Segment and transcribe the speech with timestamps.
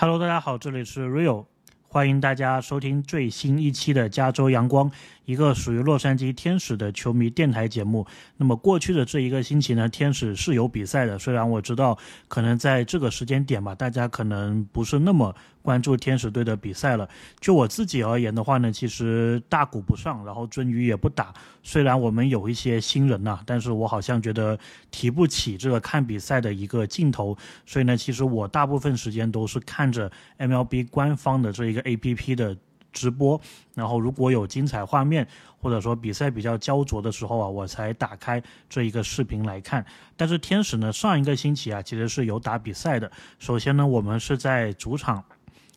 [0.00, 1.46] Hello，大家好，这里是 Rio，
[1.88, 4.88] 欢迎大家收听最新一期的加州阳光。
[5.28, 8.06] 一个属于洛杉矶天使的球迷电台节目。
[8.38, 11.18] 那么过去的这一个星期呢，天使是有比赛的。
[11.18, 11.98] 虽然我知道
[12.28, 17.06] 可能在这个时间点吧，大家可能不是那么关注天使队的比赛了。
[17.40, 21.34] 就我自己而言的话呢，其实大鼓不上，然后鳟鱼也不打。
[21.62, 24.58] 虽然我们有一些新人呐，但是我好像觉得
[24.90, 27.36] 提不起这个看比赛的一个劲头。
[27.66, 32.56] 所以呢，其实我大部分时间都是看着 MLB 官方的这一个 APP 的。
[32.92, 33.40] 直播，
[33.74, 35.26] 然后如果有精彩画面，
[35.60, 39.84] 或者说比赛比较焦灼的时候啊，我才打开这一个视频来看。
[40.16, 43.10] 但是天使呢，上一个星期啊，其实是有打比赛的。
[43.38, 45.22] 首先呢，我们是在主场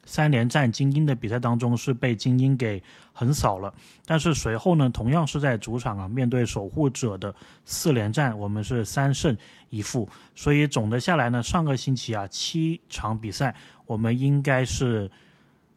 [0.05, 2.81] 三连战精英的比赛当中是被精英给
[3.11, 3.73] 横扫了。
[4.05, 7.33] 但是随后呢，同样是在主场啊，面对守护者的
[7.65, 9.35] 四连战，我们是三胜
[9.69, 10.07] 一负。
[10.35, 15.11] 所以总的下来呢，上个星期啊，七场比赛，我们应该是。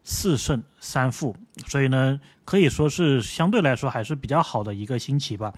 [0.05, 1.35] 四胜三负，
[1.67, 5.53] 所以呢，可以说是相对来说还是比较好的一个星期吧。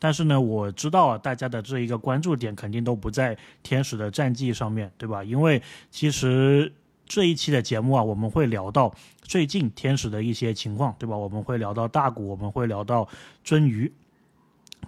[0.00, 5.22] 但是呢，我知道啊，大家的这一个关注点肯定都不在天使的战绩上面对吧？
[5.22, 6.72] 因为其实
[7.06, 8.92] 这一期的节目啊，我们会聊到
[9.22, 11.16] 最近天使的一些情况，对吧？
[11.16, 13.08] 我们会聊到大股，我们会聊到
[13.44, 13.92] 鳟鱼。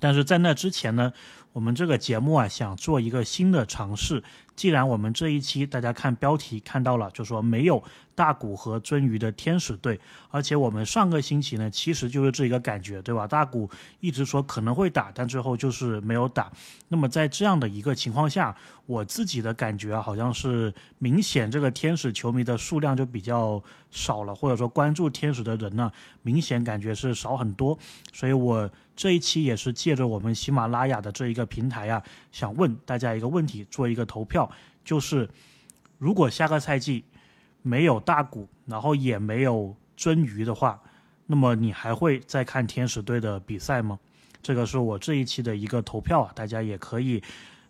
[0.00, 1.12] 但是在那之前呢，
[1.52, 4.22] 我们这个节目啊，想做一个新的尝试。
[4.56, 7.82] 既然我们这一期大家看标题看到了，就说没有。
[8.16, 10.00] 大谷和鳟鱼的天使队，
[10.30, 13.26] 而且我们上个星期呢，其实就是这一个感觉，对吧？
[13.26, 16.50] 大谷一直说可能会打，但最后就是没有打。
[16.88, 25.92] 那么在这样的一个情况下，我自己的感觉啊，好像是明显这个天使球迷的数量就比较少了，或者说关注天使的人呢，
[26.22, 27.78] 明显感觉是少很多。
[28.14, 34.50] 所以我这一期也是借着我们喜马拉雅的这一个平台啊，想问大家一个问题，做一个投票，
[34.82, 35.28] 就是
[35.98, 37.04] 如果下个赛季。
[37.66, 40.80] 没有大股，然后也没有鳟鱼的话，
[41.26, 43.98] 那么你还会再看天使队的比赛吗？
[44.40, 47.20] 这个是我这一期的一个投票啊，大家也可以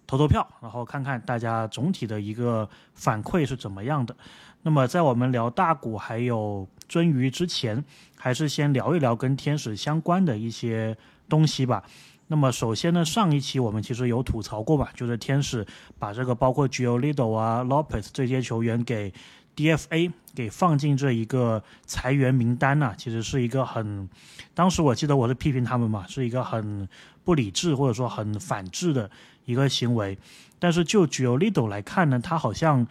[0.06, 4.14] 投投票，然后看看大家总体的一个反馈是怎么样的。
[4.60, 7.82] 那么在我们聊大股还有鳟鱼之前，
[8.18, 10.94] 还是先聊一聊跟天使相关的一些
[11.26, 11.82] 东西吧。
[12.26, 15.66] 那么首先呢，上一期我们其实有吐槽过吧，就是天使
[15.98, 19.10] 把这个包括 Giolito 啊、Lopez 这些球员给。
[19.56, 24.08] DFA 给放进这一个裁员名单呢，其实是一个很，
[24.54, 26.86] 当时我记得我是批评他们嘛，是一个很
[27.24, 29.10] 不理智或者说很反智的
[29.46, 30.18] 一个行为。
[30.58, 32.86] 但是就 g i o l i d o 来看呢，他好像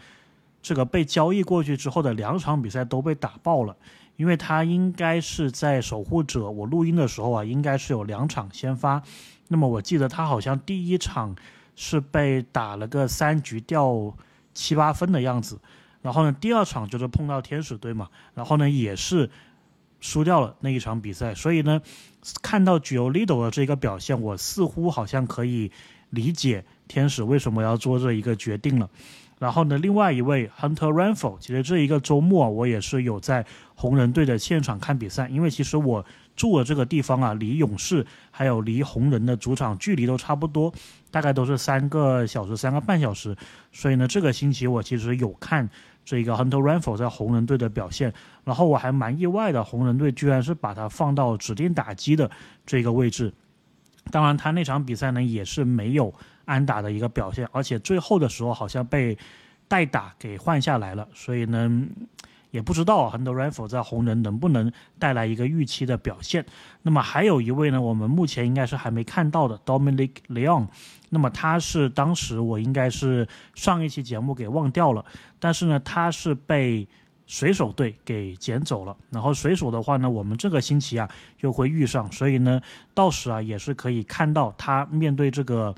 [0.61, 3.77] 这个被交易过去之后的两场比赛都被打爆了，
[4.15, 9.01] 因为他应该是在守护者，我录音的时候啊，应该是有两场先发。
[9.49, 11.35] 那么我记得他好像第一场
[11.75, 14.11] 是被打了个三局掉
[14.55, 15.59] 七八分的样子。
[16.05, 19.27] 然后呢，第二场就是碰到天使队嘛，然后呢也是
[19.99, 21.33] 输掉了那一场比赛。
[21.33, 21.81] 所以呢，
[22.43, 25.71] 看到 Giolito 的这个表现，我似乎好像可以
[26.11, 28.87] 理解天使为什么要做这一个决定了。
[29.39, 33.43] 然后呢，另外一位 Hunter Renfro，其实这一个周末我也是有在
[33.73, 36.05] 红人队的现场看比赛，因为其实我
[36.35, 40.71] 住的这个地方啊，离勇士还有离红人的主场距离都差不多，
[41.11, 43.35] 大概都是三个小时、三个半小时。
[43.73, 45.69] 所以呢，这个星期我其实有看
[46.05, 48.13] 这个 Hunter Renfro 在红人队的表现，
[48.45, 52.31] 然后我还蛮意外的，红人队居然是把他放到指定打击的
[52.65, 53.33] 这个位置。
[54.11, 56.13] 当然，他那场比赛呢也是没有。
[56.45, 59.17] 安打的一个表现，而且最后的时候好像被
[59.67, 61.67] 代打给换下来了，所以呢，
[62.55, 66.45] 也不知道很多 rifle 在红人能不能带来一个预期的表现。
[66.83, 70.67] 那么还有一位呢，我们目前应该是还没看到的 Dominic Leon，
[71.09, 75.03] 那么他是当时我应该是上一期节目给忘掉了，
[75.37, 76.87] 但是呢，他是被。
[77.27, 82.61] 水手队给捡走了，然后水手的话呢，我们这个星期啊又会遇上，所以呢，
[82.93, 85.73] 到时啊也是可以看到他面对这个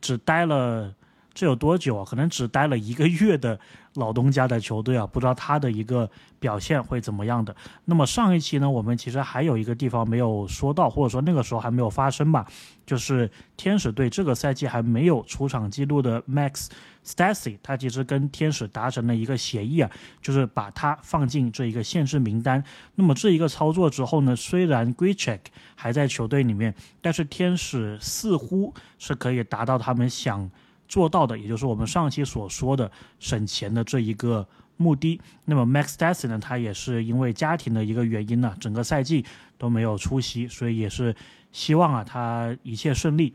[0.00, 0.92] 只待了
[1.38, 2.04] 这有多久啊？
[2.04, 3.60] 可能只待了一个月的。
[3.94, 6.08] 老东家的球队啊，不知道他的一个
[6.38, 7.56] 表现会怎么样的。
[7.86, 12.46] 那么上一期呢，我们其实还有一个地方没有说到，或者说那个时候还没有发生吧，
[12.86, 16.68] 就是天使队这个赛季还没有出场记录的 Max
[17.04, 19.90] Stassi，他其实跟天使达成了一个协议啊，
[20.22, 22.62] 就是把他放进这一个限制名单。
[22.94, 30.48] 那么这一个操作之后呢，虽然 g r e c h e k 还在球队里面，但是天使似乎是可以达到他们想。
[30.88, 32.90] 做到的，也就是我们上期所说的
[33.20, 34.46] 省钱的这一个
[34.76, 35.20] 目的。
[35.44, 39.24] 那么 Max d a s s y 呢，他也是因为家庭的一个原因呢，整个赛季
[39.58, 41.14] 都没有出席，所以也是
[41.52, 43.34] 希望啊，他一切顺利。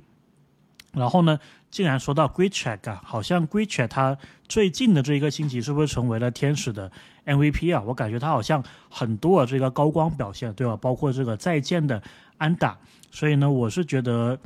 [0.94, 1.40] 然后呢，
[1.72, 4.18] 既然说到 Great Check 啊，好像 Great Check 他
[4.48, 6.92] 最近的这一个星期是不是成为了天使的
[7.26, 7.82] MVP 啊？
[7.82, 10.78] 我感觉他好像很多的这个高光表现，对吧？
[10.78, 12.02] 包括这个再见的
[12.38, 12.78] 安打，
[13.10, 14.38] 所以呢，我是觉得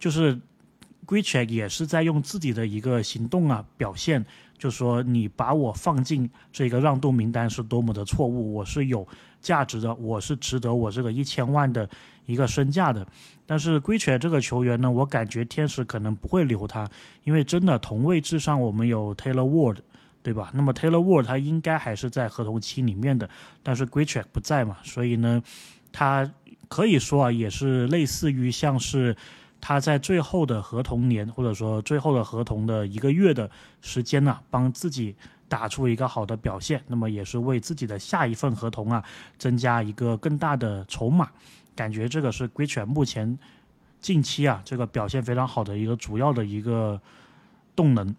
[0.00, 0.40] 就是
[1.08, 4.24] Gritchek 也是在用自己的一个行动啊表现。
[4.58, 9.06] 就说你把我放进这个让渡名单是多么的错误，我是有
[9.40, 11.88] 价值的，我是值得我这个一千万的
[12.26, 13.06] 一个身价的。
[13.46, 16.84] 但是归犬这个球员呢，我感觉天使可能不会留他，
[17.22, 19.76] 因为真的同位置上我们有 Taylor Ward，
[20.24, 20.50] 对吧？
[20.52, 23.30] 那么 Taylor Ward 他应该还是在合同期里面的，
[23.62, 25.40] 但是归犬不在嘛，所以呢，
[25.92, 26.28] 他
[26.66, 29.16] 可以说啊，也是类似于像是。
[29.60, 33.50] 他在最后的合同年，或者说最后的合同的一个月的
[33.82, 35.14] 时间呢，帮自己
[35.48, 39.02] 打出一个好的表现，那么也是为自己的下一份合同啊
[39.38, 41.28] 增加一个更大的筹码。
[41.74, 43.38] 感觉这个是归犬目前
[44.00, 47.00] 近期啊这个表现非常好的一个主要的一个
[47.74, 48.14] 动能。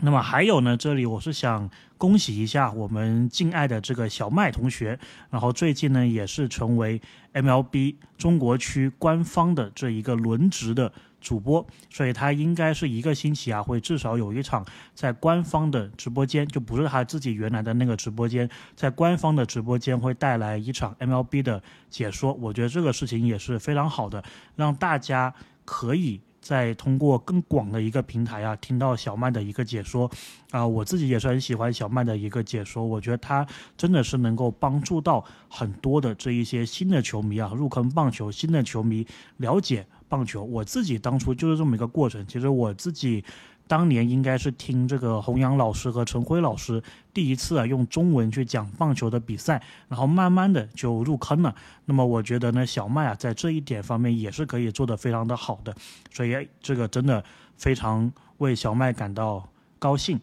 [0.00, 4.98] 那么还有呢，这里我是想恭喜一下我们敬爱的这个小麦同学，
[5.30, 7.00] 然后最近呢也是成为
[7.32, 14.62] MLB 中国区官方的这一个轮值的主播，所以他应该是一个星期啊会至少有一场
[14.94, 24.22] 在官方的直播间，就不是他自己原来的那个直播间，在官方的直播间会带来一场 MLB 的解说，我觉得这个事情也是非常好的，
[24.56, 25.34] 让大家
[25.64, 26.20] 可以。
[26.46, 30.08] 在通过更广的一个平台啊，听到小曼的一个解说
[30.50, 33.44] 啊，我自己也是很喜欢小曼的一个解说，我觉得他
[33.76, 39.04] 真的是能够帮助到很多的这一些新的球迷啊，入坑棒球，新的球迷
[39.38, 40.44] 了解棒球。
[40.44, 43.24] 我自己当初就是这么一个过程，其实我自己。
[43.68, 46.80] 当年应该是听这个洪阳老师和陈辉老师
[47.12, 51.52] 第一次啊用中文去讲棒球的比赛，然后慢慢的就入坑了。
[51.86, 55.74] 那么我觉得呢，小麦啊在这一点方面也是可以做得非常的好的，
[56.12, 57.24] 所以这个真的
[57.56, 59.48] 非常为小麦感到
[59.80, 60.20] 高兴。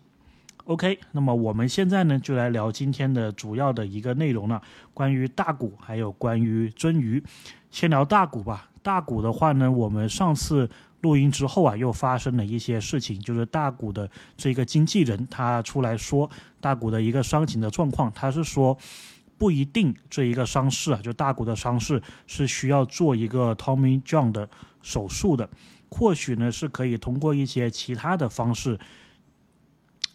[0.66, 4.62] OK，那么我们现在呢就来聊今天的主要的一个内容了，
[4.94, 7.22] 关于大股还有关于鳟鱼。
[7.70, 8.70] 先聊大股吧。
[8.82, 10.70] 大股的话呢，我们上次。
[11.04, 16.28] 录音之后啊，又发生了一些事情，就是大谷的这个经纪人他出来说
[16.60, 18.76] 大谷的一个伤情的状况，他是说
[19.38, 24.50] 不一定这一个伤势啊，就大谷的伤势是需要做一个 Tommy John 的
[24.82, 25.50] 手术的，
[25.90, 28.80] 或许呢是可以通过一些其他的方式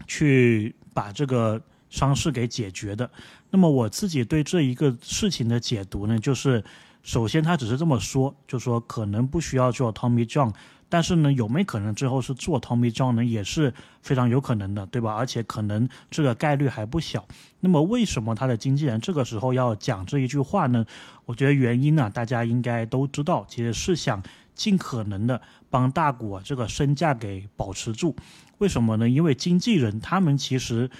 [0.06, 1.60] 去把这个
[1.90, 3.10] 伤势给解决的。
[3.50, 6.64] 那么我自己对这一个事情的解读呢，就是
[7.02, 10.52] 首先他只是这么说，就说可能不需要做 Tommy John。
[10.90, 13.22] 但是呢，有没有可能最后是做 Tommy John 呢？
[13.22, 15.14] 也是非常有可能的，对吧？
[15.14, 17.26] 而且可能这个概率还不小。
[17.60, 20.86] 那么为什么他的经纪人这个时候要讲这一句话呢？
[21.26, 24.22] 我觉得原因呢，大家应该都知道，其实是想
[24.54, 28.16] 尽可能的帮大股这个身价给保持住。
[28.56, 29.06] 为什么呢？
[29.06, 30.90] 因为经纪人他们其实。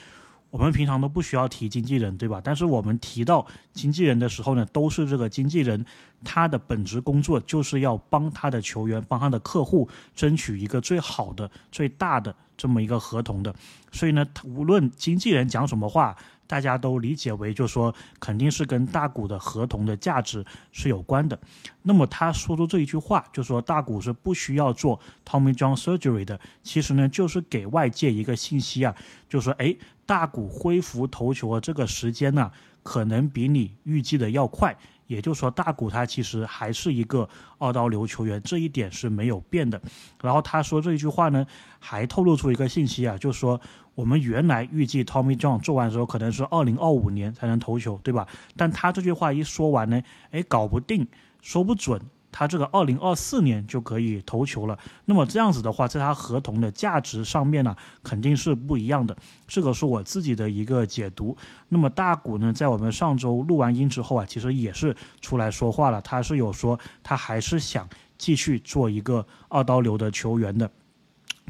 [0.51, 2.41] 我们平常都不需要提经纪人，对吧？
[2.43, 5.85] 但是我们提到经纪人的时候呢，都是这个经纪人
[6.25, 13.55] 他的本职工作就是要帮他的球员、帮他的客户争取一个最好的、最大的这么一个合同的。
[13.93, 16.17] 所以呢，无论经纪人讲什么话，
[16.49, 21.39] 大家都理解为就是说肯定是跟大股的合同的价值是有关的。
[21.83, 28.93] 那么他说出这一句话，就说大股是不需要做 Tommy John surgery 的，其实呢就是给外界一个信息啊，
[29.29, 29.77] 就说哎。
[30.09, 32.51] 大谷恢复投球的这个时间呢，
[32.83, 34.75] 可能比你预计的要快。
[35.07, 37.29] 也就是说，大谷他其实还是一个
[37.59, 39.79] 二刀流球员，这一点是没有变的。
[40.23, 41.47] 然后他说这一句话呢，
[41.79, 43.61] 还透露出一个信息啊，就是说
[43.99, 48.29] 我们原来预计 Tommy John 做完之后可能是二零二五年才能投球，对吧？
[48.57, 50.01] 但他这句话一说完呢，
[50.31, 51.05] 哎，搞不定，
[51.43, 52.01] 说不准。
[52.31, 57.75] 他这个二零二四年就可以投球了，那么这样子的话，在他合同的价值上面呢，
[58.05, 59.17] 肯定是不一样的。
[59.49, 61.37] 这个是我自己的一个解读。
[61.69, 70.71] 那么大谷呢，在我们上周录完音之后啊，其实也是出来说话了，他是有说他还是想继续做一个二刀流的球员的。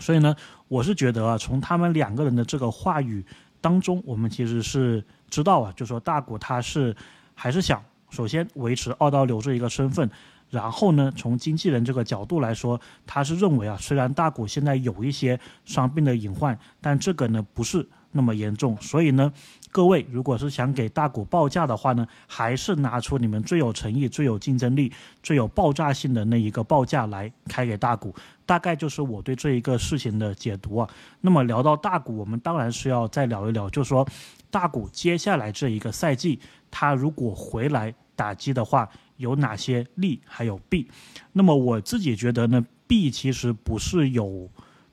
[0.00, 0.36] 所以呢，
[0.68, 3.24] 我是觉得啊，从他们两个人的这个话语
[3.60, 6.94] 当中，我们其实是知道啊，就说大谷他是
[7.34, 10.08] 还是想首先维持二刀流这一个身份。
[10.50, 18.76] 然后呢，从经纪人这个角度来说，他是认为啊，虽然大谷现在有一些伤病的隐患，但这个呢不是那么严重。
[18.80, 19.32] 所以呢，
[19.70, 28.14] 各位如果是想给大股报价的话呢，还是拿出你们最有诚意、最有竞争力、最有爆炸性的那一个报价来开给大股。
[28.46, 30.88] 大概就是我对这一个事情的解读啊。
[31.20, 34.06] 那么聊到大股，我们当然是要再聊一聊，就是说
[34.50, 36.38] 大股接下来这一个赛季，
[36.70, 38.88] 他如果回来打击的话。
[39.18, 40.88] 有哪些利还有弊？
[41.32, 44.48] 那么我自己觉得呢，弊其实不是有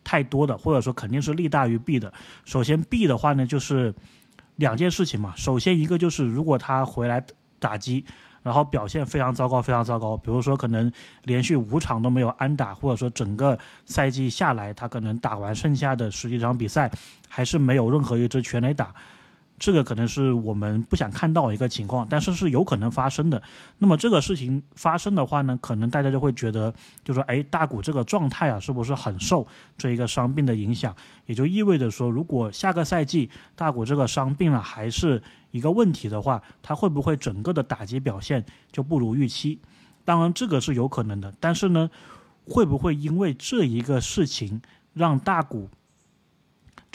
[0.05, 2.13] 太多的，或者说肯定是利大于弊的。
[2.45, 3.93] 首先弊的话呢，就是
[4.55, 5.33] 两件事情嘛。
[5.35, 7.21] 首先一个就是如果他回来
[7.59, 8.05] 打击。
[8.45, 10.15] 然后表现非常糟糕，非常糟糕。
[10.15, 10.91] 比如说，可能
[11.23, 16.91] 连续五场都没有安打，或者说整个赛季下来，他可能打完剩下的十几场比赛，
[17.27, 18.93] 还是没有任何一支全垒打。
[19.57, 23.41] 这个可能是我们不想看到一个情况，但是是有可能发生的。
[23.77, 26.73] 那么这个事情发生的话呢，可能大家就会觉得，
[27.05, 29.47] 就说，哎，大股这个状态啊，是不是很受
[29.77, 30.93] 这一个伤病的影响？
[31.25, 39.59] 也就意味着说，如果下个赛季大股这个伤病啊还是一个问题的话，他会不会整个的打击表现就不如预期？
[40.03, 41.89] 当然这个是有可能的，但是呢，
[42.45, 44.61] 会不会因为这一个事情
[44.93, 45.69] 让大股？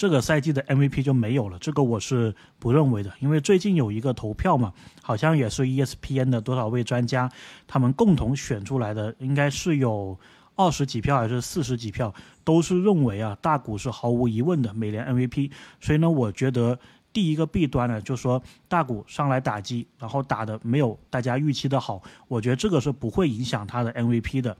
[0.00, 7.30] 这个赛季的 MVP 就没有了，这个我是不认为的，因为最近有一个投票嘛，好像也是 ESPN 的多少位专家
[7.68, 10.18] 他们共同选出来的，应该是有
[10.56, 12.14] 二十几票还是四十几票，
[12.44, 15.50] 都是认为啊大谷是毫无疑问的美联 MVP。
[15.82, 16.78] 所以呢，我觉得
[17.12, 24.56] 第一个弊端呢，就是说大谷上来打击，然后打的没有大家预期的好，我觉得这个是不会影响他的 MVP 的，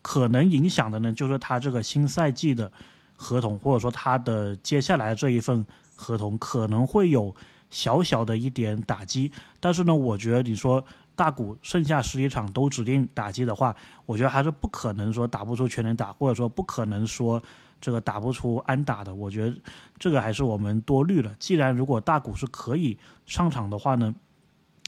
[0.00, 2.70] 可能影响的呢，就是他这个新赛季的。
[3.16, 5.64] 合同或者说他的接下来这一份
[5.96, 7.34] 合同可能会有
[7.70, 10.84] 小小的一点打击，但是呢，我觉得你说
[11.16, 17.42] 大股剩下十几场都指定打击的话，我觉得还是不可能说打不出全能打，或者说不可能说
[17.80, 19.14] 这个打不出安打的。
[19.14, 19.56] 我觉得
[19.98, 21.34] 这个还是我们多虑了。
[21.38, 24.14] 既然如果大股是可以上场的话呢，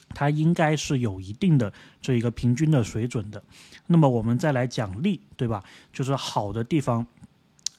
[0.09, 3.43] 他应该是有一定的这一个平均的水准的。
[3.87, 5.63] 那么我们再来奖励，对吧？
[5.91, 7.05] 就是好的地方。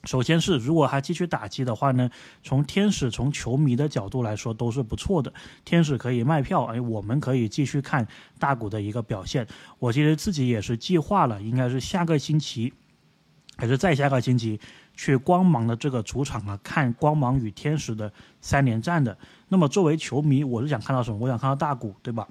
[0.05, 2.11] 首先是，如果他继续打击的话呢，
[2.43, 5.31] 从天使、从球迷的角度来说都是不错的。
[5.65, 8.07] 天使可以卖票，哎，我们可以继续看
[8.39, 9.47] 大谷的一个表现。
[9.79, 12.73] 我其实自己也是计划了，应该是下个星期，
[13.59, 14.59] 还是再下个星期，
[14.95, 19.17] 去光芒的这个主场啊，看光芒与天使的三连战的。
[19.49, 21.19] 那么作为球迷，我是想看到什么？
[21.19, 22.27] 我想看到大谷，对吧？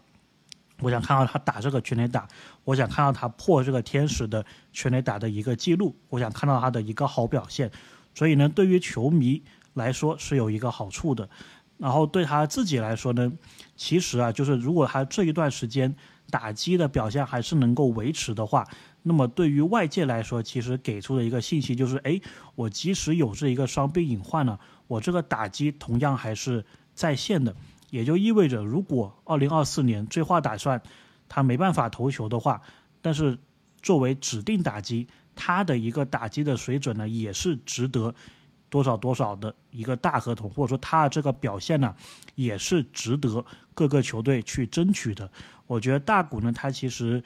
[0.82, 2.28] 我想看到他打这个全垒打，
[2.64, 7.70] 我想看到他破这个天使的全垒打的一个记录，我想看到他的一个好表现。
[8.16, 9.44] 所以呢，对于球迷
[9.74, 11.30] 来说是有一个好处的。
[11.78, 13.32] 然后对他自己来说呢，
[13.78, 15.96] 其实啊，就是如果他这一段时间
[16.30, 18.68] 打击的表现还是能够维持的话，
[19.04, 22.20] 那么对于外界来说，其实给出的一个信息就是，哎，
[22.56, 27.56] 我即使有这一个伤病隐患呢，我这个打击同样还是在线的。
[27.89, 30.81] 也就意味着，如果二零二四年最坏打算
[31.27, 32.62] 他没办法投球的话，
[33.01, 33.38] 但是
[33.81, 38.13] 作为指定打击，他的一个打击的水准呢，也是值得
[38.69, 41.96] 多少多少的一个大合同，或者说他的这个表现呢，
[42.36, 43.43] 也是值得
[43.74, 45.31] 各个球队去争取的。
[45.67, 47.24] 我觉得大谷呢，他其实。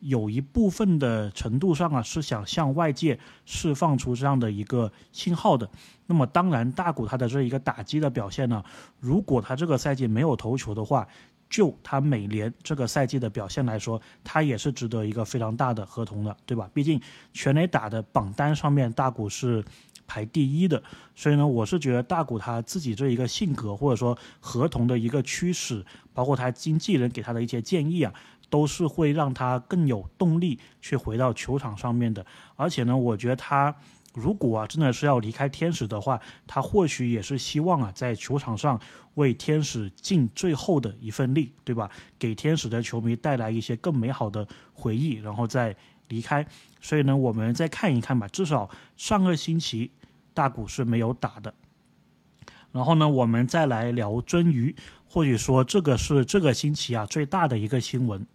[0.00, 5.68] 有一部分的程度上啊，是想向外界释放出这样的一个信号的。
[6.06, 8.64] 那么，当然，大谷他的这一个打击的表现呢，
[8.98, 11.06] 如果他这个赛季没有投球的话，
[11.48, 16.70] 就他每年这个赛季的表现来说，他也是值得一个非常大的合同的，对吧？
[16.72, 17.00] 毕竟
[17.32, 19.64] 全垒打的榜单上面，大谷是
[20.06, 20.82] 排第一的。
[21.14, 28.14] 所以呢，我是觉得大谷他自己这一个性格，或者说合同的一个驱使，包括他经纪人给他的一些建议啊。
[28.50, 32.26] 都是会让他更有动力去回到球场上面的，
[32.56, 33.74] 而且呢，我觉得他
[34.12, 38.78] 如果啊真的是要离开天使的话，他或许也是希望啊在球场上
[39.14, 41.88] 为天使尽最后的一份力，对吧？
[42.18, 45.74] 给天使的球迷带来一些更美好的回忆，然后再
[46.08, 46.44] 离开。
[46.80, 49.92] 所以呢，我们再看一看吧，至少上个星期
[50.34, 51.54] 大股是没有打的。
[52.72, 54.74] 然后呢，我们再来聊鳟鱼，
[55.08, 58.26] 或者说这个是这个星期啊最大的一个新闻。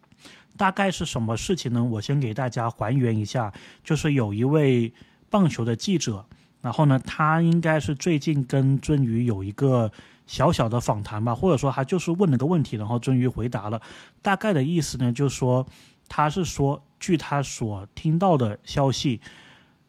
[0.57, 1.83] 大概是什么事情呢？
[1.83, 4.93] 我先给大家还原一下，就是有一位
[5.29, 6.25] 棒球的记者，
[6.61, 9.91] 然后呢，他应该是最近跟鳟鱼有一个
[10.25, 13.81] 小小的访谈吧，或者说他就是问了个问题，然后鳟鱼回答了。
[14.21, 15.65] 大概的意思呢，就是说
[16.07, 19.19] 他是说，据他所听到的消息，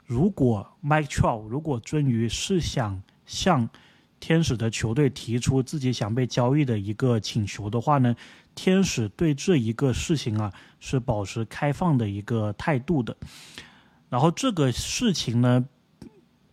[0.04, 3.68] 如果 Mike Trout，如果鳟鱼是想向
[4.18, 8.16] 天使的球队提出自己想被交易的一个请求的话呢？
[8.56, 13.14] 天使对这一个事情啊是保持开放的一个态度的，
[14.08, 15.64] 然后这个事情呢，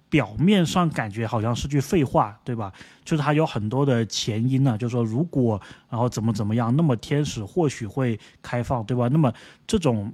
[0.09, 2.71] 表面上感觉好像是句废话，对吧？
[3.05, 9.07] 就是它有很多的前因呢，就是说如果然后怎么怎么样，那么天使或许会开放，对吧？
[9.07, 9.33] 那么
[9.65, 10.13] 这种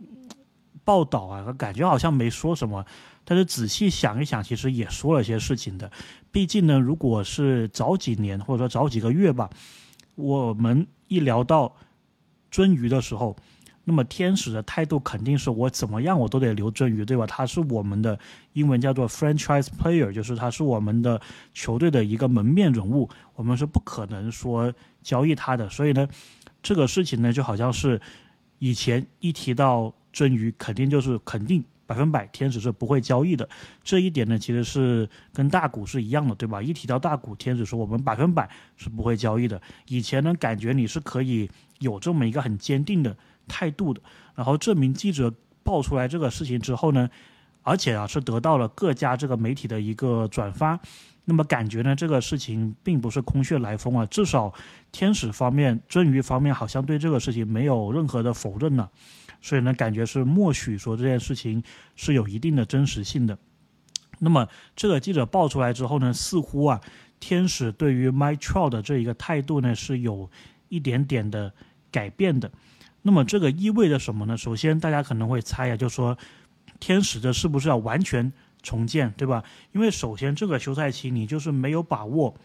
[0.86, 2.86] 报道啊，感觉好像没说什么，
[3.26, 5.92] 但是仔细想一想，其实也说了些事情的。
[6.32, 9.50] 毕竟呢，如果是早几年或者说早几个月吧，
[10.14, 10.88] 我们。
[11.10, 11.76] 一聊到
[12.50, 13.36] 鳟鱼的时候，
[13.84, 17.26] 那么天使的态度肯定是我怎么样我都得留鳟鱼，对吧？
[17.28, 18.18] 他是我们的
[18.54, 21.20] 英文叫做 franchise player，就是他是我们的
[21.54, 25.68] 球队的一个门面人物，我们是不可能说交易他的。
[25.70, 26.08] 所以呢，
[26.62, 28.00] 这个事情呢就好像是
[28.60, 31.64] 以前一提到鳟鱼，肯定就是肯定。
[31.90, 33.50] 百分百天使是不会交易的，
[33.84, 36.62] 这一点呢，其实是跟大股是一样的，对吧？
[36.62, 39.60] 一提到大股，天使说我们百分百是不会交易的。
[39.88, 43.18] 以前呢，感觉你是可以有这么一个很坚定的
[43.48, 44.00] 态度的。
[44.36, 47.10] 然后这名记者爆出来这个事情之后呢，
[47.64, 50.80] 而且啊是得到了各家这个媒体的一个转发，
[51.26, 54.54] 那么感觉呢这个事情并不是空穴来风啊，至少
[54.92, 58.88] 天使方面、鳟鱼方面好像对这个事情没有任何的否认呢。
[59.42, 61.64] 所以呢，感觉是默许说这件事情
[61.96, 63.38] 是有一定的真实性的。
[64.20, 66.82] 那么这个记者爆出来之后呢，似乎啊，
[67.20, 70.30] 天使对于 My Trout 的这一个态度呢，是有
[70.68, 71.54] 一点点的
[71.90, 72.52] 改变的。
[73.02, 74.36] 那么这个意味着什么呢？
[74.36, 76.18] 首先，大家可能会猜呀，就说
[76.82, 78.32] 天使这是不是要完全
[78.62, 79.42] 重建，对吧？
[79.72, 82.36] 因为首先这个休赛期你就是没有把握，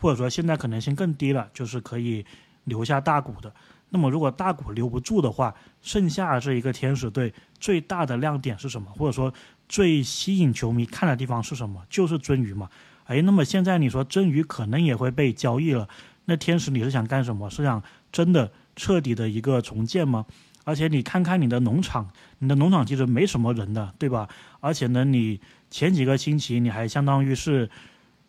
[0.00, 2.24] 或者说现在可能性更低了，就是可以
[2.62, 3.52] 留下大股的。
[3.94, 8.90] 那么，如果大股留不住的话，剩下这一个天使队最大的亮点是什么？
[8.90, 9.32] 或者说
[9.68, 11.80] 最吸引球迷看的地方是什么？
[11.88, 12.68] 就是鳟鱼嘛。
[13.04, 15.88] 哎，那么现在你说鳟鱼可能也会被交易了，
[16.24, 17.48] 那天使你是想干什么？
[17.48, 20.26] 是想真的彻底的一个重建吗？
[20.64, 22.10] 而且你看看你的农场，
[22.40, 24.28] 你的农场其实没什么人的，对吧？
[24.58, 27.70] 而且呢，你前几个星期你还相当于是。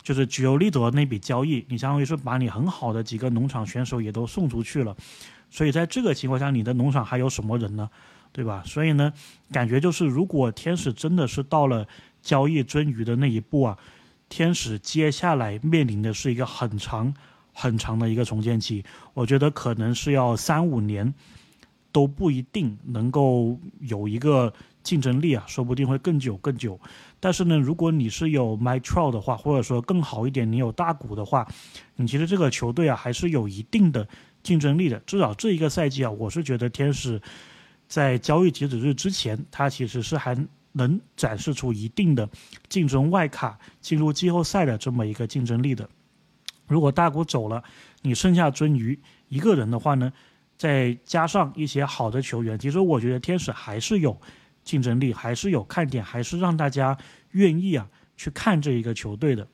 [0.05, 4.95] 就是举欧利德那笔交易，你相当于是把你很好的几个农场选手也都送出去了，
[5.49, 7.89] 所以在这个情况下，你的农场还有什么人呢？
[8.31, 8.61] 对吧？
[8.65, 9.13] 所以呢，
[9.51, 11.87] 感觉就是如果天使真的是到了
[12.21, 13.77] 交易鳟鱼的那一步啊，
[14.27, 17.13] 天使接下来面临的是一个很长
[17.53, 18.83] 很长的一个重建期，
[19.13, 21.13] 我觉得可能是要三五年
[21.93, 26.77] 都不一定能够有一个竞争力啊，说不定会更久更久。
[27.21, 31.47] 但是呢，如果你是有 My Trout 的话，或者说更好一点，你有大股的话，
[31.95, 34.05] 你其实这个球队啊还是有一定的
[34.45, 34.97] 竞争力的。
[35.01, 37.21] 至少这一个赛季啊，我是觉得天使
[37.89, 40.37] 在交易截止日之前，他其实是还
[40.71, 42.29] 能展示出一定的
[42.69, 45.89] 竞争外卡、进入季后赛的这么一个竞争力的。
[46.67, 47.61] 如果大股走了，
[48.03, 50.13] 你剩下鳟鱼一个人的话呢，
[50.57, 54.17] 再加上一些好的球员，其实我觉得天使还是有。
[54.65, 56.97] 竞争力还是有看点，还是让大家
[57.33, 59.47] 愿意啊去看这一个球队的。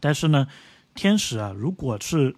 [0.00, 0.48] 但是呢，
[0.94, 2.34] 天使啊，如果是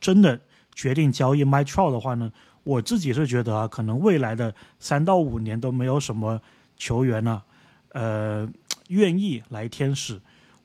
[0.00, 0.40] 真的
[0.78, 2.30] 决定交易 My Trout 的话呢，
[2.62, 6.40] 我自己是觉得啊，可能未来的三到五年都没有什么
[6.76, 7.42] 球员呢，
[7.90, 8.48] 呃，
[8.86, 10.20] 愿意来天使。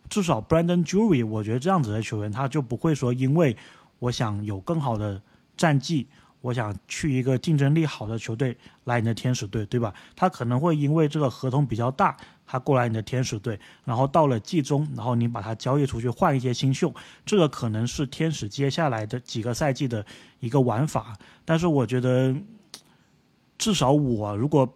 [0.07, 3.57] 至少 Brandon Jury，我觉得这样子的球员他就不会说，因为
[3.97, 5.19] 我想有更好的
[5.57, 6.07] 战绩。
[6.41, 9.93] 我想去一个竞争力好的球队来你的天使队，对吧？
[10.13, 12.17] 他可能会因为这个合同比较大，
[12.53, 16.93] 他过来你的天使队，然后到了季中，然后你把他交易出去换一些新秀，
[17.25, 20.05] 这个可能是天使接下来的几个赛季的
[20.39, 21.17] 一个玩法。
[21.43, 22.35] 但是我觉得，
[23.57, 24.71] 至少我如果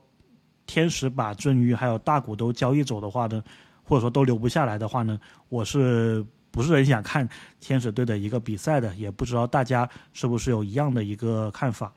[0.66, 3.44] 天使把鳟鱼还有大股都交易走的话呢，
[3.84, 6.26] 或者说都留不下来的话呢，我是。
[6.50, 7.28] 不是很想看
[7.60, 11.94] 天使队的一个比赛的，也不知道大家是不是有一样的一个看法。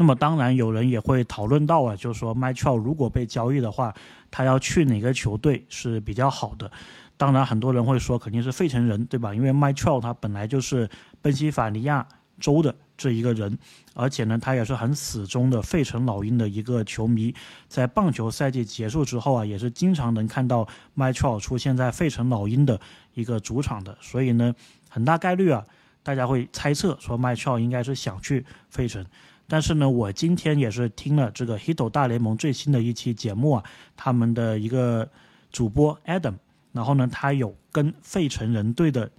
[0.00, 3.94] 那么当然有人也会讨论到啊，就是说，Mychal 如果被交易的话，
[4.30, 6.72] 他要去哪个球队是比较好的？
[7.18, 9.34] 当然很多人会说肯定是费城人，对吧？
[9.34, 10.88] 因为 Mychal 他本来就是
[11.20, 12.08] 宾夕法尼亚
[12.40, 12.74] 州的。
[12.96, 13.58] 这一个人，
[13.94, 17.34] 而且呢，他也是很死忠的费城老鹰的一个球迷，
[17.66, 22.78] 在棒球赛季结束之后啊，也是经常能看到 My t r l 出现在费城老鹰的
[23.14, 24.54] 一个主场的，所以呢，
[24.90, 25.64] 很大概率啊，
[26.02, 29.02] 大家会猜测说 My t r l 应该是想去费城，
[29.50, 33.64] 但是呢，我今天也是听了这个 h i t 大联盟最新的一期节目啊，
[33.96, 35.10] 他们的一个
[35.50, 36.34] 主播 Adam，
[36.70, 39.10] 然后呢，他有跟费城人队的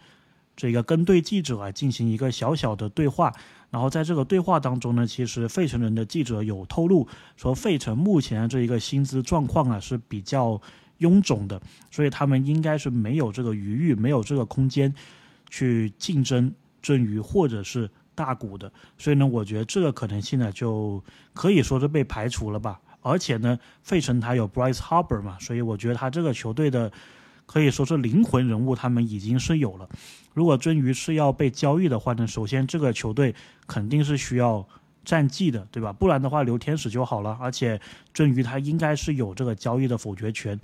[0.56, 3.34] 这个跟队记者啊进行一个小小的对话。
[3.70, 10.62] 然后在这个对话当中呢，其实费城人的记者有透露说，费城目前这一个薪资状况啊是比较
[11.00, 14.94] 臃肿的，所以他们应该是没有这个余裕，没有这个空间
[15.50, 18.72] 去竞争鳟鱼或者是大股的。
[18.98, 22.80] 所以呢，我觉得这个可能性呢就可以说是被排除了吧。
[23.02, 26.92] 而且呢，费城他有 Bryce Harper 嘛，所以我觉得他这个球队的。
[27.48, 29.90] 可以说是灵魂人物，他们已经是有了。
[30.34, 33.36] 如果真鱼是要被交易的话呢，首先这个球队
[33.68, 34.66] 肯定是需要
[35.04, 35.92] 战绩的，对吧？
[35.92, 37.38] 不然的话留天使就好了。
[37.42, 37.82] 而且
[38.14, 40.58] 真鱼他应该是有这个交易的否决权，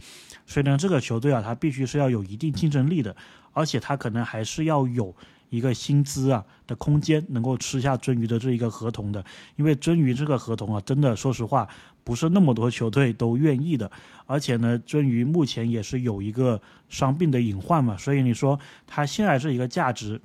[0.46, 3.14] 所以呢，这个球队啊，他必须是要有一定竞争力的，
[3.52, 5.14] 而且他可能还是要有
[5.50, 9.24] 一个薪资啊的空间，能够吃下鳟鱼的这一个合同的。
[9.56, 11.68] 因为鳟鱼这个合同啊，真的说实话
[12.04, 13.90] 不是那么多球队都愿意的。
[14.26, 20.22] 而且呢，鳟鱼目前也是有一个伤病的隐患嘛，所以你说他现在是一个价值。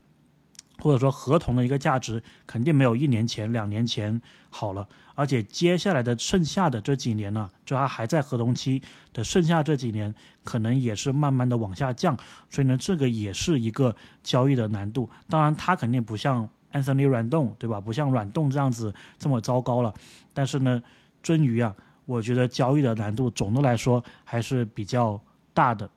[0.83, 12.19] 或者说合同的一个价值肯定没有一年前、两年前好了，而且接下来的剩下的这几年呢，就他还在合同期的剩下这几年，可能也是慢慢的往下降，
[12.51, 15.09] 所以呢，这个也是一个交易的难度。
[15.29, 17.81] 当然，它肯定不像安森尼软动，对吧？
[17.81, 19.95] 不像软动这样子这么糟糕了。
[20.35, 20.83] 但是呢，
[21.23, 21.73] 鳟鱼啊，
[22.07, 25.21] 我觉得交易的难度总的来说还是比较
[25.55, 25.89] 大的。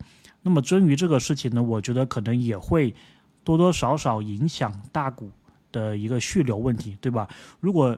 [0.44, 2.94] 那么鳟鱼这个事情呢，我觉得可能也会。
[3.46, 5.32] 多多少少影响大股
[5.72, 7.30] 的一个续留问题，对吧？
[7.62, 7.98] 如果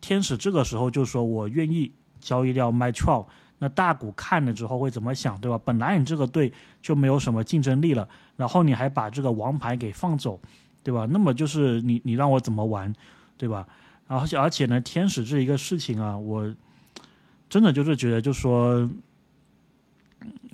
[0.00, 3.26] 天使这个时候就说我愿意交易掉 My Twelve，
[3.58, 5.60] 那大股看了之后会怎么想，对吧？
[5.64, 10.40] 本来你这个队就没有什么竞争力了，然后你还把这个王牌给放走，
[10.82, 11.06] 对吧？
[11.10, 12.92] 那么就是你你让我怎么玩，
[13.36, 13.66] 对吧？
[14.08, 16.54] 然后而且呢，天使这一个事情啊，我
[17.50, 18.88] 真的就是觉得，就说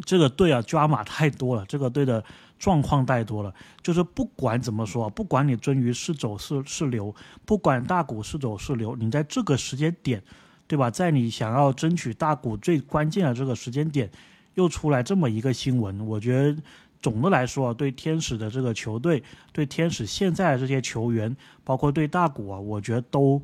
[0.04, 2.24] 这个队啊抓马太多了，这个队的。
[2.62, 7.12] 状况太多了，就是不管怎么说，不管你鳟鱼是走是是留，
[7.44, 10.22] 不管大股是走是留，你在这个时间点，
[10.68, 10.88] 对吧？
[10.88, 14.08] 在你想要争取大股最关键的这个时间点，
[14.54, 16.62] 又出来这么一个新闻，我觉得
[17.00, 19.20] 总的来说，对天使的这个球队，
[19.52, 23.42] 对天使现在的这些球员，包括对大股啊，我觉得都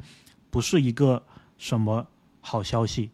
[0.48, 1.20] 不是一个
[1.56, 2.06] 什么
[2.40, 3.10] 好消息。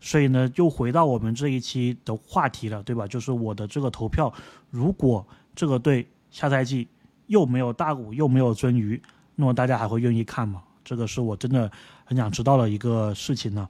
[0.00, 3.08] 所以呢，又回到我们这一期的话题了，对吧？
[3.08, 4.32] 就是我的这个投票，
[4.70, 5.26] 如果
[5.58, 6.86] 这个队下赛季
[7.26, 9.02] 又没有大股又没有尊鱼，
[9.34, 10.62] 那么大家还会愿意看吗？
[10.84, 11.68] 这个是我真的
[12.04, 13.68] 很想知道的一个事情呢。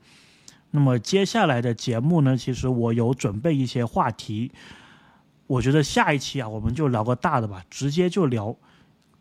[0.70, 4.52] 那么接下来的节目呢，其实我有准备一些话题，
[5.46, 8.54] 我觉得下一期啊，我们就聊个大的吧，直接就聊。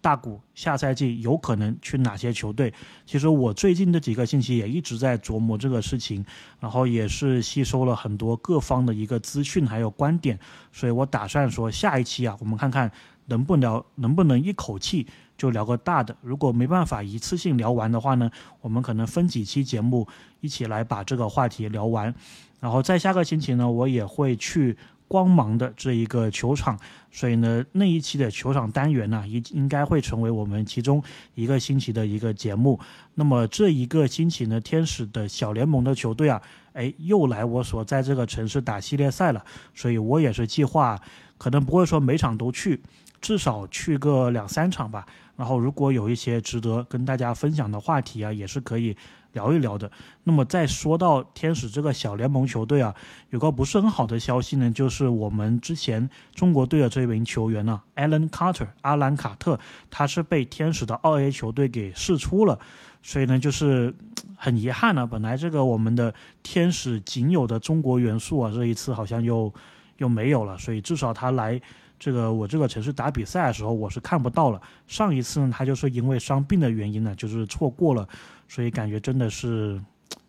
[0.07, 2.73] 大股下赛季有可能去哪些球队？
[3.05, 6.25] 其实我最近这几个星期也一直在琢磨这个事情，
[6.61, 10.39] 然后也是吸收了很多各方的一个资讯还有观点，
[10.71, 12.89] 所以我打算说下一期啊，我们看看
[13.25, 15.05] 能不能能不能一口气
[15.37, 16.15] 就聊个大的。
[16.21, 20.07] 如果没办法一次性聊完的话呢，我们可能分几期节目
[20.39, 22.15] 一起来把这个话题聊完。
[22.61, 24.77] 然后在下个星期呢，我也会去。
[25.07, 26.77] 光芒的这一个球场，
[27.11, 31.01] 所以呢，那一期的球场单元呢，应应该会成为我们其中
[31.35, 32.79] 一个星期的一个节目。
[33.15, 36.41] 那么这一个星期呢，天使的小联盟的球队啊，
[36.73, 39.43] 哎，又来我所在这个城市打系列赛了，
[39.73, 40.99] 所以我也是计划，
[41.37, 42.81] 可能不会说每场都去，
[43.21, 45.05] 至少去个两三场吧。
[45.37, 48.97] 然后如果有一些值得跟大家分享的话题啊，也是可以。
[49.33, 49.91] 聊一聊的，
[50.23, 52.95] 那么再说到天使这个小联盟球队啊，
[53.29, 59.59] 有个不是很好的消息呢，就是我们之前中国队的这名球员呢，Alan Carter 阿兰卡特，
[59.91, 62.57] 他是被天使的二 A 球队给释出了，
[63.03, 63.93] 所以呢，就是
[64.35, 69.53] 很遗憾呢，本来这个我们的天使仅有的中国元素啊，这一次好像又
[69.97, 71.61] 又没有了，所以至少他来。
[71.99, 74.61] 这个我这个城市打比赛的时候，我是看不到了。
[74.87, 78.07] 上一次呢，他就是因为伤病的原因呢，就是错过了，
[78.47, 79.81] 所以感觉真的是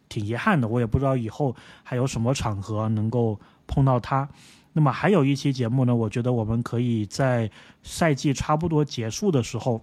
[0.09, 0.67] 挺遗憾的。
[0.67, 4.29] 我也不知道以后还有什么场合能够碰到他。
[4.73, 7.51] 那么还有一期节目呢，我觉得我们可以在
[7.83, 9.83] 赛季差不多结束的时候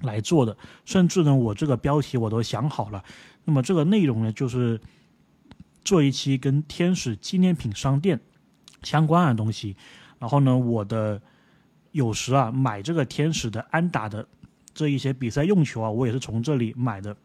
[0.00, 3.04] 来做的，甚至呢，我这个标题我都想好了。
[3.44, 4.80] 那么这个内容呢，就是
[5.84, 8.20] 做一期跟天使纪念品商店
[8.82, 9.76] 相关的东西。
[10.22, 11.20] 然后呢，我的
[11.90, 14.24] 有时啊买这个天使的安打的
[14.72, 17.16] 这一些比赛用球啊，我也是从这里买的。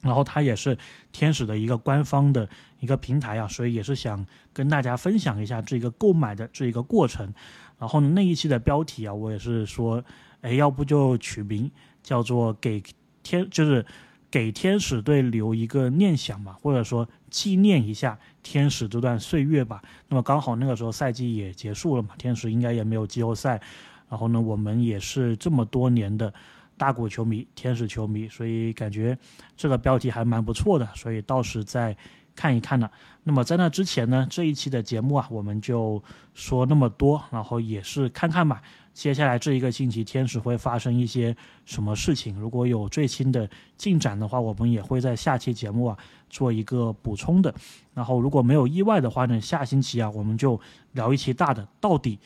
[0.00, 0.76] 然后它也是
[1.12, 2.48] 天使的一个官方的
[2.80, 7.34] 一个平台啊，所以也是想跟大家分享一下这个购买的这一个过程。
[7.78, 10.02] 然后那一期的标题啊，我也是说，
[10.40, 11.70] 哎，要不就取名
[12.02, 12.82] 叫做给
[13.22, 13.84] 天，就是
[14.32, 18.18] 给天使队留一个念想吧，或者说纪念一下。
[18.42, 23.60] 天使这段岁月吧，那么刚好那个时候赛季也结束了嘛，天使应该也没有季后赛，
[24.08, 26.34] 然后呢，我们也是这么多年的
[26.76, 29.16] 大股球迷，天使球迷，所以感觉
[29.56, 31.96] 这个标题还蛮不错的，所以到时再
[32.34, 32.90] 看一看呢。
[33.22, 36.02] 那么在那之前呢，这一期的节目啊，我们就
[36.34, 38.60] 说那么多，然后也是看看吧。
[38.94, 42.38] 接下来这一个星期，天使会发生一些什么事情？
[42.38, 45.96] 如果有最新的进展的话，我们也会在下期节目啊
[46.28, 47.54] 做一个补充的。
[47.94, 50.60] 然后如果没有意外的话呢，下星期啊我们就
[50.92, 52.18] 聊一期大的，到底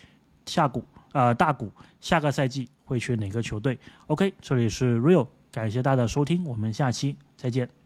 [0.45, 7.86] 下股呃大股下个赛季会去哪个球队？OK，这里是 Real，感谢大家的收听，我们下期再见。